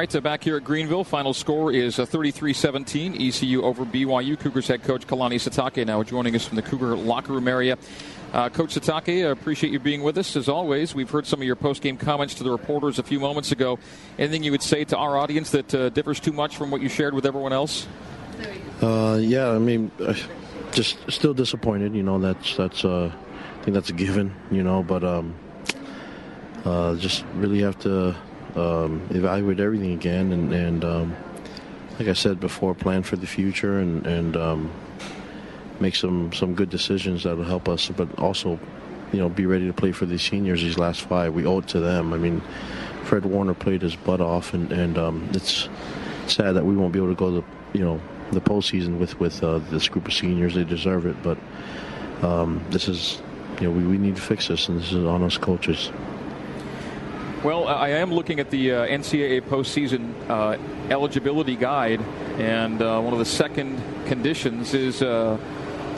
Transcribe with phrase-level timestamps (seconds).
[0.00, 4.40] right, uh, back here at Greenville, final score is uh, 33-17, ECU over BYU.
[4.40, 7.76] Cougars head coach Kalani Sitake now joining us from the Cougar locker room area.
[8.32, 10.94] Uh, coach Sitake, I appreciate you being with us as always.
[10.94, 13.78] We've heard some of your post-game comments to the reporters a few moments ago.
[14.18, 16.88] Anything you would say to our audience that uh, differs too much from what you
[16.88, 17.86] shared with everyone else?
[18.80, 19.90] Uh, yeah, I mean,
[20.72, 21.94] just still disappointed.
[21.94, 24.34] You know, that's that's uh, I think that's a given.
[24.50, 25.34] You know, but um,
[26.98, 28.16] just really have to
[28.56, 31.16] um, evaluate everything again, and, and um,
[31.98, 34.70] like I said before, plan for the future and, and um,
[35.80, 38.58] make some, some good decisions that'll help us, but also,
[39.12, 40.62] you know, be ready to play for these seniors.
[40.62, 42.12] These last five, we owe it to them.
[42.12, 42.42] I mean,
[43.04, 45.68] Fred Warner played his butt off, and, and um, it's
[46.26, 48.00] sad that we won't be able to go to you know
[48.32, 50.54] the postseason with with uh, this group of seniors.
[50.54, 51.38] They deserve it, but
[52.22, 53.20] um, this is
[53.60, 55.90] you know we, we need to fix this, and this is on us coaches.
[57.42, 60.58] Well, I am looking at the uh, NCAA postseason uh,
[60.90, 62.02] eligibility guide,
[62.38, 65.38] and uh, one of the second conditions is uh,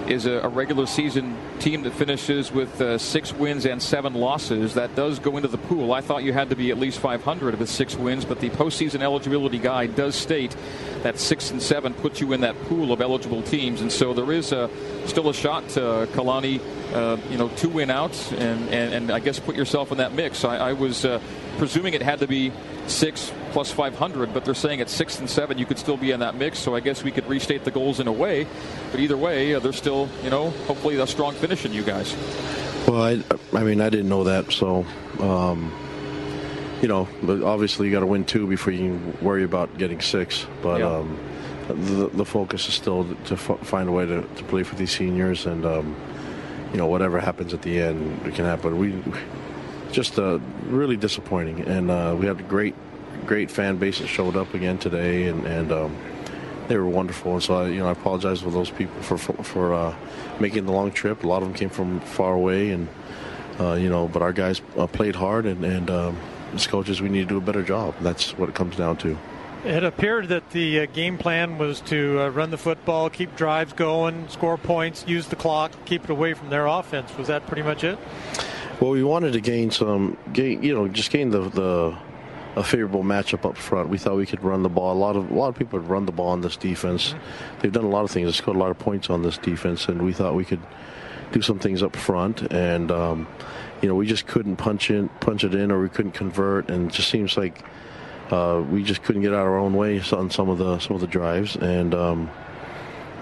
[0.08, 4.74] is a, a, regular season team that finishes with uh, six wins and seven losses.
[4.74, 5.92] That does go into the pool.
[5.92, 9.00] I thought you had to be at least 500 with six wins, but the postseason
[9.00, 10.56] eligibility guide does state
[11.02, 14.32] that six and seven puts you in that pool of eligible teams, and so there
[14.32, 14.70] is a,
[15.06, 16.60] still a shot to Kalani
[16.92, 20.12] uh, you know, two win outs and, and, and, I guess put yourself in that
[20.12, 20.44] mix.
[20.44, 21.20] I, I was uh,
[21.62, 22.50] presuming it had to be
[22.88, 26.18] six plus 500, but they're saying at six and seven you could still be in
[26.18, 26.58] that mix.
[26.58, 28.48] So I guess we could restate the goals in a way.
[28.90, 32.16] But either way, uh, there's still, you know, hopefully a strong finish in you guys.
[32.88, 34.50] Well, I, I mean, I didn't know that.
[34.50, 34.84] So,
[35.20, 35.72] um,
[36.82, 40.00] you know, but obviously you got to win two before you can worry about getting
[40.00, 40.44] six.
[40.62, 40.96] But yeah.
[40.96, 41.16] um,
[41.68, 44.90] the, the, focus is still to f- find a way to, to play for these
[44.90, 45.94] seniors and, um,
[46.72, 48.78] you know, whatever happens at the end, it can happen.
[48.78, 49.00] We
[49.92, 52.74] just uh, really disappointing, and uh, we had a great,
[53.26, 55.96] great fan base that showed up again today, and, and um,
[56.68, 57.34] they were wonderful.
[57.34, 59.94] And so, I, you know, I apologize for those people for for, for uh,
[60.40, 61.22] making the long trip.
[61.22, 62.88] A lot of them came from far away, and
[63.60, 66.18] uh, you know, but our guys uh, played hard, and, and um,
[66.54, 67.94] as coaches, we need to do a better job.
[68.00, 69.16] That's what it comes down to.
[69.64, 74.28] It appeared that the uh, game plan was to run the football, keep drives going,
[74.28, 77.16] score points, use the clock, keep it away from their offense.
[77.16, 77.96] Was that pretty much it?
[78.82, 81.96] Well, we wanted to gain some, gain, you know, just gain the the
[82.56, 83.88] a favorable matchup up front.
[83.88, 84.92] We thought we could run the ball.
[84.92, 87.14] A lot of a lot of people have run the ball on this defense.
[87.60, 88.26] They've done a lot of things.
[88.26, 90.58] They scored a lot of points on this defense, and we thought we could
[91.30, 92.42] do some things up front.
[92.52, 93.28] And um,
[93.82, 96.68] you know, we just couldn't punch in, punch it in, or we couldn't convert.
[96.68, 97.64] And it just seems like
[98.32, 101.00] uh, we just couldn't get out our own way on some of the some of
[101.00, 102.28] the drives, and um,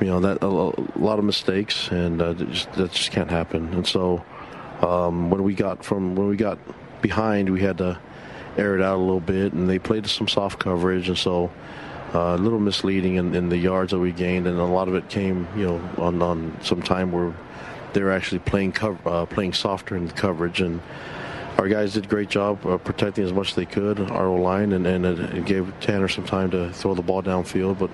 [0.00, 3.74] you know that a, a, lot of mistakes, and uh, just, that just can't happen.
[3.74, 4.24] And so
[4.82, 6.58] um, when we got from when we got
[7.02, 7.98] behind, we had to
[8.56, 11.50] air it out a little bit, and they played some soft coverage, and so.
[12.12, 14.96] Uh, a little misleading in, in, the yards that we gained, and a lot of
[14.96, 17.32] it came, you know, on, on some time where
[17.92, 20.80] they were actually playing cover, uh, playing softer in the coverage, and
[21.58, 24.72] our guys did a great job uh, protecting as much as they could our line,
[24.72, 27.90] and, and it, it, gave Tanner some time to throw the ball downfield, but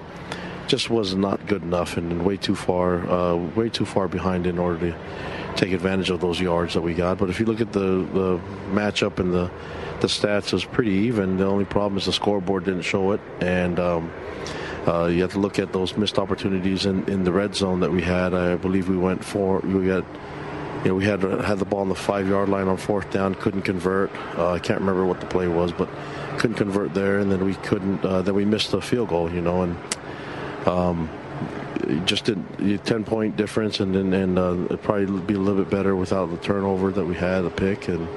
[0.67, 4.47] just was not good enough and, and way too far, uh, way too far behind
[4.47, 4.97] in order to
[5.57, 7.19] take advantage of those yards that we got.
[7.19, 8.41] But if you look at the, the
[8.73, 9.51] matchup and the
[10.01, 11.39] the stats, was pretty even.
[11.39, 14.13] The only problem is the scoreboard didn't show it, and um,
[14.87, 17.91] uh, you have to look at those missed opportunities in, in the red zone that
[17.91, 18.35] we had.
[18.35, 20.05] I believe we went for we had
[20.85, 23.35] you know, we had had the ball on the five yard line on fourth down,
[23.35, 24.15] couldn't convert.
[24.39, 25.89] Uh, I can't remember what the play was, but
[26.39, 28.05] couldn't convert there, and then we couldn't.
[28.05, 29.77] Uh, then we missed the field goal, you know, and
[30.69, 31.09] um,
[32.05, 35.95] just did ten point difference, and then and uh, probably be a little bit better
[35.95, 38.09] without the turnover that we had, the pick, and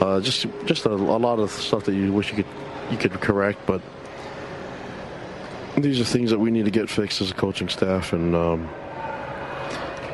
[0.00, 2.46] uh, just just a, a lot of stuff that you wish you could
[2.90, 3.80] you could correct, but
[5.76, 8.34] these are things that we need to get fixed as a coaching staff, and.
[8.34, 8.68] Um,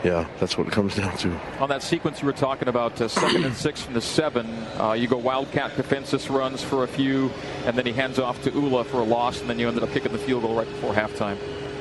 [0.05, 1.41] yeah, that's what it comes down to.
[1.59, 4.47] On that sequence you were talking about, uh, second and six from the seven,
[4.79, 7.31] uh, you go Wildcat Kafensis runs for a few,
[7.65, 9.91] and then he hands off to Ula for a loss, and then you ended up
[9.91, 11.37] kicking the field goal right before halftime.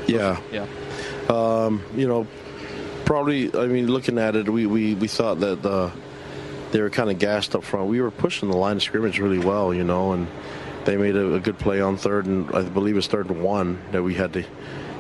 [0.08, 0.40] Yeah.
[0.52, 0.68] Yeah.
[1.30, 2.28] Um, you know,
[3.06, 5.92] probably, I mean, looking at it, we, we, we thought that uh,
[6.72, 7.88] they were kind of gassed up front.
[7.88, 10.28] We were pushing the line of scrimmage really well, you know, and
[10.86, 13.82] they made a, a good play on third, and I believe it's third and one
[13.92, 14.44] that we had to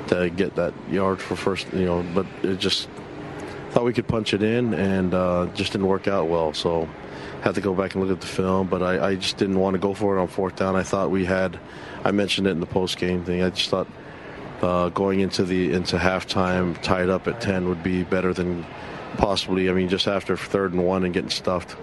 [0.07, 2.87] to get that yard for first, you know, but it just
[3.71, 6.53] thought we could punch it in, and uh, just didn't work out well.
[6.53, 6.87] So
[7.41, 9.75] had to go back and look at the film, but I, I, just didn't want
[9.75, 10.75] to go for it on fourth down.
[10.75, 11.59] I thought we had.
[12.03, 13.43] I mentioned it in the post game thing.
[13.43, 13.87] I just thought
[14.65, 18.65] uh, going into the into halftime tied up at ten would be better than
[19.17, 19.69] possibly.
[19.69, 21.75] I mean, just after third and one and getting stuffed,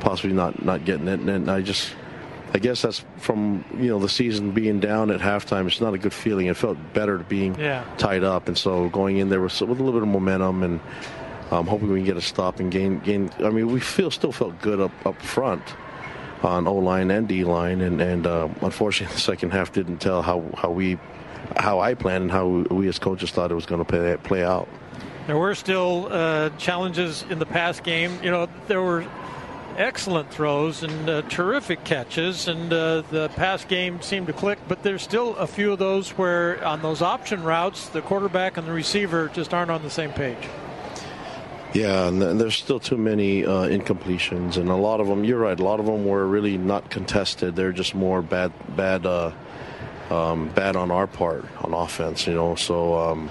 [0.00, 1.20] possibly not not getting it.
[1.20, 1.94] And I just
[2.52, 5.66] I guess that's from you know the season being down at halftime.
[5.68, 6.46] It's not a good feeling.
[6.46, 7.84] It felt better to being yeah.
[7.98, 10.80] tied up, and so going in there with, with a little bit of momentum and
[11.52, 13.30] um, hoping we can get a stop and gain gain.
[13.44, 15.62] I mean, we feel still felt good up up front
[16.42, 20.20] on O line and D line, and and uh, unfortunately the second half didn't tell
[20.20, 20.98] how how we
[21.56, 24.44] how I planned and how we as coaches thought it was going to play play
[24.44, 24.68] out.
[25.26, 28.18] There were still uh, challenges in the pass game.
[28.22, 29.06] You know, there were
[29.76, 34.58] excellent throws and uh, terrific catches, and uh, the pass game seemed to click.
[34.68, 38.66] But there's still a few of those where, on those option routes, the quarterback and
[38.66, 40.48] the receiver just aren't on the same page.
[41.72, 45.24] Yeah, and there's still too many uh, incompletions, and a lot of them.
[45.24, 45.58] You're right.
[45.58, 47.56] A lot of them were really not contested.
[47.56, 49.32] They're just more bad, bad, uh,
[50.10, 52.26] um, bad on our part on offense.
[52.26, 53.30] You know, so um,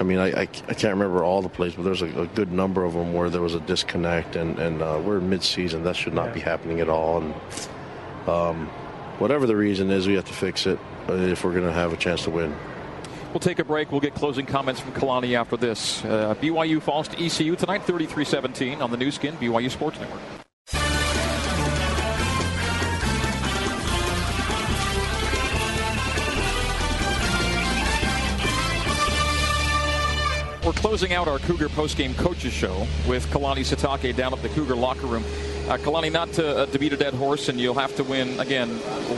[0.00, 2.52] I mean, I, I, I, can't remember all the plays, but there's a, a, good
[2.52, 5.82] number of them where there was a disconnect, and and uh, we're mid-season.
[5.84, 6.34] That should not yeah.
[6.34, 7.22] be happening at all.
[7.22, 7.34] And
[8.28, 8.66] um,
[9.18, 10.78] whatever the reason is, we have to fix it
[11.08, 12.54] uh, if we're going to have a chance to win.
[13.32, 13.90] We'll take a break.
[13.90, 16.04] We'll get closing comments from Kalani after this.
[16.04, 20.41] Uh, BYU falls to ECU tonight, 33-17 on the Nu Skin, BYU Sports Network.
[30.82, 35.06] Closing out our Cougar postgame coaches show with Kalani Sitake down at the Cougar locker
[35.06, 35.22] room.
[35.68, 38.40] Uh, Kalani, not to, uh, to beat a dead horse, and you'll have to win,
[38.40, 38.68] again,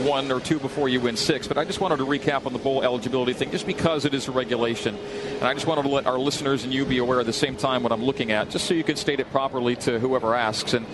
[0.05, 2.59] one or two before you win six, but I just wanted to recap on the
[2.59, 4.95] bowl eligibility thing just because it is a regulation.
[5.33, 7.55] And I just wanted to let our listeners and you be aware at the same
[7.55, 10.75] time what I'm looking at, just so you can state it properly to whoever asks.
[10.75, 10.85] And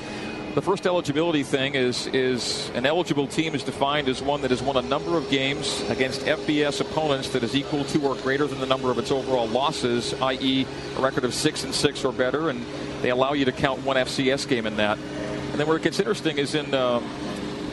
[0.53, 4.62] the first eligibility thing is is an eligible team is defined as one that has
[4.62, 8.59] won a number of games against FBS opponents that is equal to or greater than
[8.59, 10.65] the number of its overall losses, i.e.,
[10.98, 12.65] a record of six and six or better, and
[13.01, 14.98] they allow you to count one FCS game in that.
[14.98, 17.09] And then where it gets interesting is in um,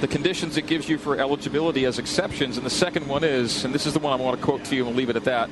[0.00, 2.58] the conditions it gives you for eligibility as exceptions.
[2.58, 4.76] And the second one is, and this is the one I want to quote to
[4.76, 5.50] you and leave it at that.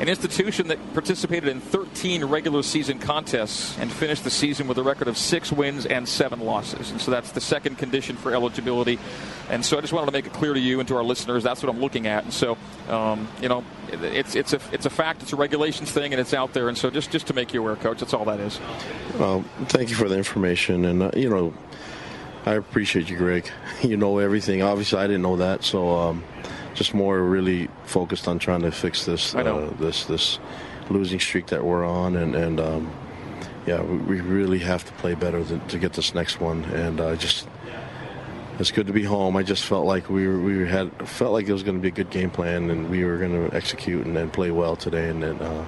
[0.00, 4.82] An institution that participated in 13 regular season contests and finished the season with a
[4.82, 6.90] record of six wins and seven losses.
[6.90, 8.98] And so that's the second condition for eligibility.
[9.48, 11.42] And so I just wanted to make it clear to you and to our listeners
[11.42, 12.24] that's what I'm looking at.
[12.24, 12.56] And so,
[12.88, 15.22] um, you know, it's it's a it's a fact.
[15.22, 16.68] It's a regulations thing, and it's out there.
[16.68, 18.58] And so just just to make you aware, coach, that's all that is.
[19.18, 21.54] Well, thank you for the information, and uh, you know,
[22.46, 23.50] I appreciate you, Greg.
[23.82, 24.62] You know everything.
[24.62, 25.90] Obviously, I didn't know that, so.
[25.90, 26.24] Um,
[26.74, 30.38] just more really focused on trying to fix this uh, this this
[30.88, 32.90] losing streak that we're on, and and um,
[33.66, 36.64] yeah, we, we, really have to play better to, to get this next one.
[36.64, 37.46] And uh, just
[38.58, 39.36] it's good to be home.
[39.36, 41.88] I just felt like we were, we had felt like it was going to be
[41.88, 45.08] a good game plan, and we were going to execute and, and play well today,
[45.08, 45.22] and.
[45.22, 45.64] and uh,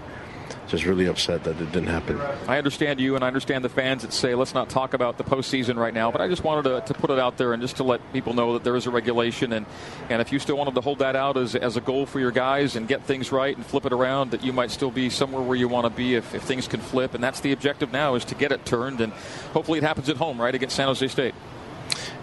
[0.68, 2.20] just really upset that it didn't happen.
[2.48, 5.24] I understand you, and I understand the fans that say let's not talk about the
[5.24, 6.10] postseason right now.
[6.10, 8.34] But I just wanted to, to put it out there and just to let people
[8.34, 9.66] know that there is a regulation, and
[10.08, 12.30] and if you still wanted to hold that out as, as a goal for your
[12.30, 15.42] guys and get things right and flip it around, that you might still be somewhere
[15.42, 17.14] where you want to be if, if things can flip.
[17.14, 19.12] And that's the objective now is to get it turned, and
[19.52, 21.34] hopefully it happens at home, right against San Jose State.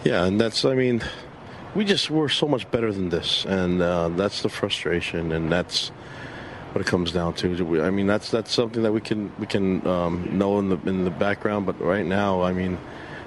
[0.03, 1.01] Yeah, and that's I mean.
[1.73, 5.89] We just were so much better than this, and uh, that's the frustration, and that's
[6.73, 7.83] what it comes down to.
[7.83, 11.03] I mean, that's that's something that we can we can um, know in the in
[11.03, 11.65] the background.
[11.65, 12.77] But right now, I mean,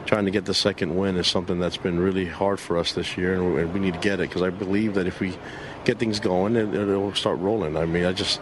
[0.06, 3.16] trying to get the second win is something that's been really hard for us this
[3.16, 5.36] year, and we need to get it because I believe that if we
[5.84, 7.76] get things going, it, will start rolling.
[7.76, 8.40] I mean, I just.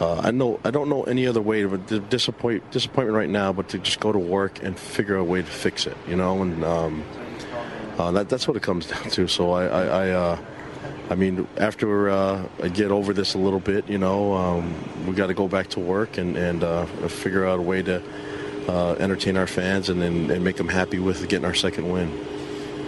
[0.00, 3.70] Uh, I know I don't know any other way to disappoint disappointment right now, but
[3.70, 6.62] to just go to work and figure a way to fix it, you know, and
[6.62, 7.04] um,
[7.98, 9.26] uh, that that's what it comes down to.
[9.26, 10.38] So I, I, I uh,
[11.10, 15.14] I mean, after uh, I get over this a little bit, you know, um, we
[15.14, 18.02] got to go back to work and, and uh, figure out a way to
[18.68, 22.12] uh, entertain our fans and, and, and, make them happy with getting our second win.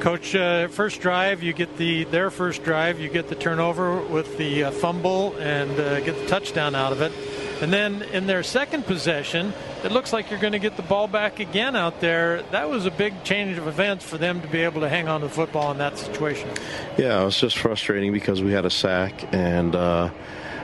[0.00, 4.36] Coach, uh, first drive, you get the their first drive, you get the turnover with
[4.36, 7.12] the uh, fumble and uh, get the touchdown out of it.
[7.60, 9.52] And then in their second possession,
[9.84, 12.42] it looks like you're going to get the ball back again out there.
[12.50, 15.20] That was a big change of events for them to be able to hang on
[15.20, 16.48] to the football in that situation.
[16.96, 20.10] Yeah, it was just frustrating because we had a sack and uh,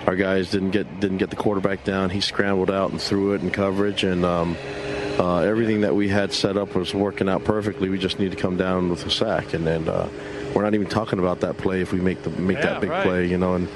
[0.06, 2.10] our guys didn't get didn't get the quarterback down.
[2.10, 4.56] He scrambled out and threw it in coverage, and um,
[5.18, 7.88] uh, everything that we had set up was working out perfectly.
[7.88, 10.08] We just need to come down with a sack, and then uh,
[10.54, 12.90] we're not even talking about that play if we make the make yeah, that big
[12.90, 13.04] right.
[13.04, 13.54] play, you know.
[13.54, 13.68] And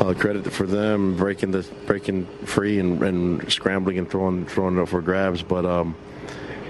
[0.00, 4.86] uh, credit for them breaking the breaking free and, and scrambling and throwing throwing it
[4.86, 5.42] for grabs.
[5.42, 5.96] But um,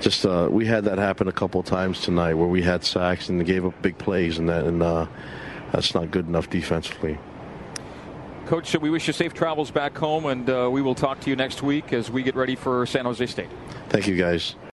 [0.01, 3.29] just uh, we had that happen a couple of times tonight where we had sacks
[3.29, 5.07] and they gave up big plays, and that and uh,
[5.73, 7.19] that's not good enough defensively.
[8.47, 11.37] Coach, we wish you safe travels back home, and uh, we will talk to you
[11.37, 13.49] next week as we get ready for San Jose State.
[13.89, 14.55] Thank you, guys.